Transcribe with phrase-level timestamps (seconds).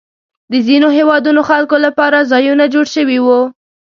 [0.51, 3.41] د ځینو هېوادونو خلکو لپاره ځایونه جوړ شوي وو.